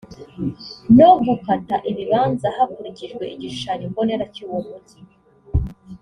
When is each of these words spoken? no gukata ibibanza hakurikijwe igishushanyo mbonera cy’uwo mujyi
no 0.97 1.09
gukata 1.25 1.75
ibibanza 1.91 2.47
hakurikijwe 2.57 3.23
igishushanyo 3.35 3.85
mbonera 3.91 4.25
cy’uwo 4.33 4.59
mujyi 4.67 4.99